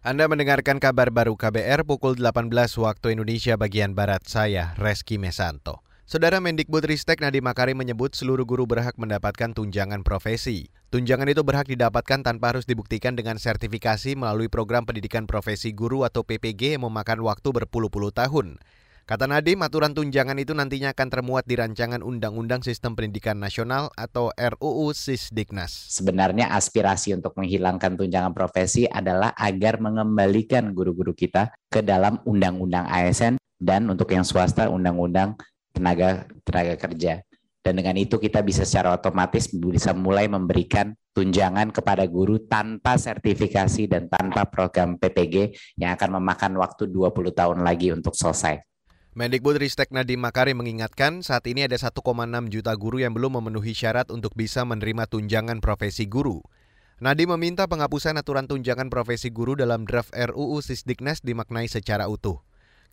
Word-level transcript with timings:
Anda 0.00 0.32
mendengarkan 0.32 0.80
kabar 0.80 1.12
baru 1.12 1.36
KBR 1.36 1.84
pukul 1.84 2.16
18 2.16 2.48
waktu 2.80 3.12
Indonesia 3.12 3.60
bagian 3.60 3.92
Barat 3.92 4.24
saya, 4.24 4.72
Reski 4.80 5.20
Mesanto. 5.20 5.84
Saudara 6.08 6.40
Mendikbudristek 6.40 7.20
Nadiem 7.20 7.44
Makarim 7.44 7.76
menyebut 7.76 8.16
seluruh 8.16 8.48
guru 8.48 8.64
berhak 8.64 8.96
mendapatkan 8.96 9.52
tunjangan 9.52 10.00
profesi. 10.00 10.72
Tunjangan 10.88 11.28
itu 11.28 11.44
berhak 11.44 11.68
didapatkan 11.68 12.24
tanpa 12.24 12.56
harus 12.56 12.64
dibuktikan 12.64 13.12
dengan 13.12 13.36
sertifikasi 13.36 14.16
melalui 14.16 14.48
program 14.48 14.88
pendidikan 14.88 15.28
profesi 15.28 15.76
guru 15.76 16.08
atau 16.08 16.24
PPG 16.24 16.80
yang 16.80 16.88
memakan 16.88 17.20
waktu 17.20 17.52
berpuluh-puluh 17.52 18.16
tahun. 18.16 18.56
Kata 19.10 19.26
Nadiem, 19.26 19.58
aturan 19.66 19.90
tunjangan 19.90 20.38
itu 20.38 20.54
nantinya 20.54 20.94
akan 20.94 21.08
termuat 21.10 21.42
di 21.42 21.58
rancangan 21.58 21.98
Undang-Undang 21.98 22.62
Sistem 22.62 22.94
Pendidikan 22.94 23.42
Nasional 23.42 23.90
atau 23.98 24.30
RUU 24.38 24.94
Sisdiknas. 24.94 25.90
Sebenarnya 25.90 26.54
aspirasi 26.54 27.18
untuk 27.18 27.34
menghilangkan 27.34 27.98
tunjangan 27.98 28.30
profesi 28.30 28.86
adalah 28.86 29.34
agar 29.34 29.82
mengembalikan 29.82 30.70
guru-guru 30.70 31.10
kita 31.10 31.50
ke 31.66 31.82
dalam 31.82 32.22
Undang-Undang 32.22 32.86
ASN 32.86 33.34
dan 33.58 33.90
untuk 33.90 34.14
yang 34.14 34.22
swasta 34.22 34.70
Undang-Undang 34.70 35.42
Tenaga 35.74 36.30
Tenaga 36.46 36.78
Kerja. 36.78 37.18
Dan 37.66 37.82
dengan 37.82 37.98
itu 37.98 38.14
kita 38.14 38.46
bisa 38.46 38.62
secara 38.62 38.94
otomatis 38.94 39.50
bisa 39.50 39.90
mulai 39.90 40.30
memberikan 40.30 40.94
tunjangan 41.18 41.74
kepada 41.74 42.06
guru 42.06 42.46
tanpa 42.46 42.94
sertifikasi 42.94 43.90
dan 43.90 44.06
tanpa 44.06 44.46
program 44.46 44.94
PPG 45.02 45.58
yang 45.82 45.98
akan 45.98 46.22
memakan 46.22 46.54
waktu 46.62 46.86
20 46.86 47.10
tahun 47.34 47.66
lagi 47.66 47.90
untuk 47.90 48.14
selesai. 48.14 48.69
Mendikbud-Ristek 49.10 49.90
Nadiem 49.90 50.22
Makarim 50.22 50.62
mengingatkan 50.62 51.26
saat 51.26 51.42
ini 51.50 51.66
ada 51.66 51.74
1,6 51.74 51.98
juta 52.46 52.70
guru 52.78 53.02
yang 53.02 53.10
belum 53.10 53.42
memenuhi 53.42 53.74
syarat 53.74 54.06
untuk 54.14 54.38
bisa 54.38 54.62
menerima 54.62 55.10
tunjangan 55.10 55.58
profesi 55.58 56.06
guru. 56.06 56.46
Nadiem 57.02 57.34
meminta 57.34 57.66
penghapusan 57.66 58.14
aturan 58.22 58.46
tunjangan 58.46 58.86
profesi 58.86 59.34
guru 59.34 59.58
dalam 59.58 59.82
draft 59.82 60.14
RUU 60.14 60.62
Sisdiknas 60.62 61.26
dimaknai 61.26 61.66
secara 61.66 62.06
utuh. 62.06 62.38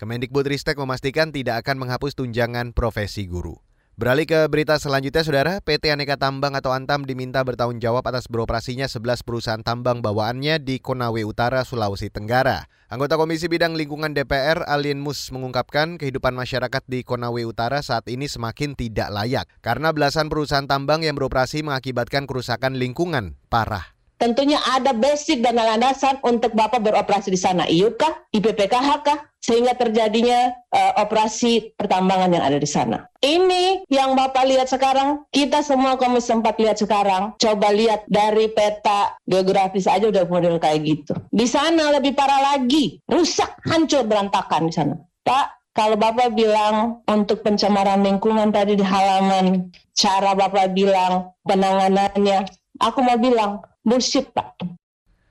Kemendikbud-Ristek 0.02 0.82
memastikan 0.82 1.30
tidak 1.30 1.62
akan 1.62 1.86
menghapus 1.86 2.18
tunjangan 2.18 2.74
profesi 2.74 3.30
guru. 3.30 3.67
Beralih 3.98 4.30
ke 4.30 4.46
berita 4.46 4.78
selanjutnya, 4.78 5.26
Saudara. 5.26 5.58
PT 5.58 5.90
Aneka 5.90 6.22
Tambang 6.22 6.54
atau 6.54 6.70
Antam 6.70 7.02
diminta 7.02 7.42
bertanggung 7.42 7.82
jawab 7.82 8.06
atas 8.06 8.30
beroperasinya 8.30 8.86
11 8.86 9.26
perusahaan 9.26 9.66
tambang 9.66 10.06
bawaannya 10.06 10.62
di 10.62 10.78
Konawe 10.78 11.18
Utara, 11.26 11.66
Sulawesi 11.66 12.14
Tenggara. 12.14 12.70
Anggota 12.94 13.18
Komisi 13.18 13.50
Bidang 13.50 13.74
Lingkungan 13.74 14.14
DPR, 14.14 14.70
Alien 14.70 15.02
Mus, 15.02 15.34
mengungkapkan 15.34 15.98
kehidupan 15.98 16.38
masyarakat 16.38 16.86
di 16.86 17.02
Konawe 17.02 17.42
Utara 17.42 17.82
saat 17.82 18.06
ini 18.06 18.30
semakin 18.30 18.78
tidak 18.78 19.10
layak 19.10 19.50
karena 19.66 19.90
belasan 19.90 20.30
perusahaan 20.30 20.70
tambang 20.70 21.02
yang 21.02 21.18
beroperasi 21.18 21.66
mengakibatkan 21.66 22.30
kerusakan 22.30 22.78
lingkungan 22.78 23.34
parah. 23.50 23.97
Tentunya 24.18 24.58
ada 24.66 24.98
basic 24.98 25.46
dan 25.46 25.62
landasan 25.62 26.18
untuk 26.26 26.58
Bapak 26.58 26.82
beroperasi 26.82 27.30
di 27.30 27.40
sana. 27.40 27.70
IUP 27.70 28.02
kah? 28.02 28.14
IPPKH 28.34 28.90
kah? 29.06 29.20
Sehingga 29.38 29.78
terjadinya 29.78 30.52
uh, 30.74 31.06
operasi 31.06 31.72
pertambangan 31.78 32.34
yang 32.36 32.44
ada 32.44 32.58
di 32.60 32.68
sana. 32.68 33.06
Ini 33.22 33.88
yang 33.88 34.18
Bapak 34.18 34.44
lihat 34.50 34.68
sekarang, 34.68 35.24
kita 35.30 35.62
semua 35.62 35.96
komisi 35.96 36.34
sempat 36.34 36.58
lihat 36.58 36.82
sekarang. 36.82 37.38
Coba 37.38 37.72
lihat 37.72 38.04
dari 38.10 38.52
peta 38.52 39.16
geografis 39.24 39.88
aja 39.88 40.10
udah 40.10 40.26
model 40.28 40.58
kayak 40.58 40.84
gitu. 40.84 41.14
Di 41.32 41.46
sana 41.48 41.96
lebih 41.96 42.18
parah 42.18 42.58
lagi. 42.58 43.00
Rusak, 43.08 43.64
hancur, 43.70 44.04
berantakan 44.04 44.68
di 44.68 44.74
sana. 44.74 44.96
Pak, 45.24 45.58
kalau 45.78 45.94
Bapak 45.94 46.34
bilang 46.34 47.06
untuk 47.06 47.46
pencemaran 47.46 48.02
lingkungan 48.02 48.50
tadi 48.50 48.74
di 48.74 48.82
halaman, 48.82 49.70
cara 49.94 50.34
Bapak 50.34 50.74
bilang 50.74 51.38
penanganannya, 51.46 52.50
aku 52.82 53.00
mau 53.04 53.18
bilang 53.18 53.62
bullshit 53.84 54.30
Pak. 54.34 54.62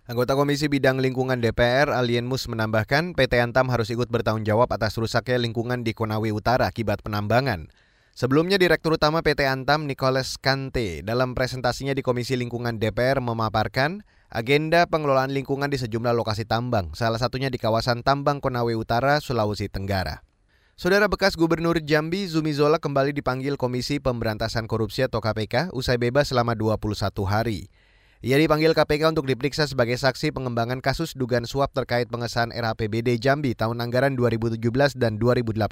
Anggota 0.07 0.39
Komisi 0.39 0.71
Bidang 0.71 1.03
Lingkungan 1.03 1.43
DPR, 1.43 1.91
Alien 1.91 2.31
Mus 2.31 2.47
menambahkan 2.47 3.19
PT 3.19 3.43
Antam 3.43 3.67
harus 3.75 3.91
ikut 3.91 4.07
bertanggung 4.07 4.47
jawab 4.47 4.71
atas 4.71 4.95
rusaknya 4.95 5.35
lingkungan 5.43 5.83
di 5.83 5.99
Konawe 5.99 6.31
Utara 6.31 6.71
akibat 6.71 7.03
penambangan. 7.03 7.67
Sebelumnya 8.15 8.57
Direktur 8.57 8.97
Utama 8.97 9.21
PT 9.21 9.45
Antam 9.45 9.85
Nicholas 9.85 10.39
Kante 10.39 11.03
dalam 11.03 11.35
presentasinya 11.35 11.93
di 11.93 12.07
Komisi 12.07 12.39
Lingkungan 12.39 12.79
DPR 12.79 13.19
memaparkan 13.19 14.07
agenda 14.31 14.87
pengelolaan 14.87 15.35
lingkungan 15.35 15.69
di 15.69 15.79
sejumlah 15.79 16.15
lokasi 16.15 16.47
tambang, 16.47 16.95
salah 16.95 17.19
satunya 17.19 17.51
di 17.51 17.59
kawasan 17.59 18.07
tambang 18.07 18.43
Konawe 18.43 18.73
Utara, 18.79 19.19
Sulawesi 19.23 19.71
Tenggara. 19.71 20.26
Saudara 20.77 21.09
bekas 21.09 21.41
Gubernur 21.41 21.81
Jambi 21.81 22.29
Zumi 22.29 22.53
Zola 22.53 22.77
kembali 22.77 23.17
dipanggil 23.17 23.57
Komisi 23.57 23.97
Pemberantasan 23.97 24.69
Korupsi 24.69 25.09
atau 25.09 25.25
KPK 25.25 25.73
usai 25.73 25.97
bebas 25.97 26.29
selama 26.29 26.53
21 26.53 27.01
hari. 27.25 27.73
Ia 28.21 28.37
dipanggil 28.37 28.77
KPK 28.77 29.09
untuk 29.09 29.25
diperiksa 29.25 29.65
sebagai 29.65 29.97
saksi 29.97 30.37
pengembangan 30.37 30.85
kasus 30.85 31.17
dugaan 31.17 31.49
suap 31.49 31.73
terkait 31.73 32.13
pengesahan 32.13 32.53
RAPBD 32.53 33.17
Jambi 33.17 33.57
tahun 33.57 33.81
anggaran 33.89 34.21
2017 34.21 35.01
dan 35.01 35.17
2018. 35.17 35.65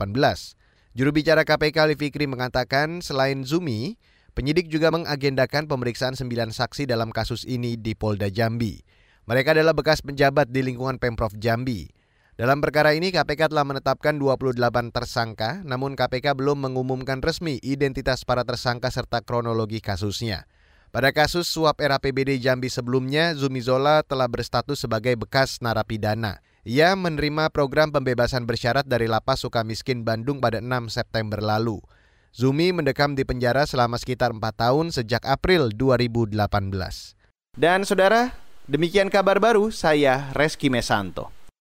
Juru 0.97 1.11
bicara 1.13 1.45
KPK 1.45 1.77
Ali 1.85 2.01
Fikri 2.01 2.25
mengatakan 2.25 3.05
selain 3.05 3.45
Zumi, 3.45 4.01
penyidik 4.33 4.73
juga 4.73 4.89
mengagendakan 4.89 5.69
pemeriksaan 5.69 6.17
sembilan 6.17 6.49
saksi 6.49 6.89
dalam 6.89 7.13
kasus 7.13 7.45
ini 7.45 7.77
di 7.77 7.93
Polda 7.93 8.33
Jambi. 8.33 8.81
Mereka 9.29 9.53
adalah 9.53 9.77
bekas 9.77 10.01
penjabat 10.01 10.49
di 10.49 10.65
lingkungan 10.65 10.97
Pemprov 10.97 11.37
Jambi. 11.37 11.93
Dalam 12.35 12.59
perkara 12.59 12.99
ini 12.99 13.15
KPK 13.15 13.55
telah 13.55 13.63
menetapkan 13.63 14.19
28 14.19 14.59
tersangka, 14.91 15.63
namun 15.63 15.95
KPK 15.95 16.35
belum 16.35 16.67
mengumumkan 16.67 17.23
resmi 17.23 17.63
identitas 17.63 18.27
para 18.27 18.43
tersangka 18.43 18.91
serta 18.91 19.23
kronologi 19.23 19.79
kasusnya. 19.79 20.43
Pada 20.91 21.15
kasus 21.15 21.47
suap 21.47 21.79
RAPBD 21.79 22.43
Jambi 22.43 22.67
sebelumnya, 22.67 23.39
Zumi 23.39 23.63
Zola 23.63 24.03
telah 24.03 24.27
berstatus 24.27 24.83
sebagai 24.83 25.15
bekas 25.15 25.63
narapidana. 25.63 26.43
Ia 26.67 26.99
menerima 26.99 27.55
program 27.55 27.95
pembebasan 27.95 28.51
bersyarat 28.51 28.83
dari 28.83 29.07
Lapas 29.07 29.47
Sukamiskin 29.47 30.03
Bandung 30.03 30.43
pada 30.43 30.59
6 30.59 30.91
September 30.91 31.39
lalu. 31.39 31.79
Zumi 32.35 32.75
mendekam 32.75 33.15
di 33.15 33.23
penjara 33.23 33.63
selama 33.63 33.95
sekitar 33.95 34.35
4 34.35 34.43
tahun 34.55 34.91
sejak 34.91 35.23
April 35.23 35.71
2018. 35.71 36.35
Dan 37.55 37.87
saudara, 37.87 38.35
demikian 38.67 39.07
kabar 39.07 39.39
baru 39.39 39.71
saya 39.71 40.35
Reski 40.35 40.67
Mesanto. 40.67 41.34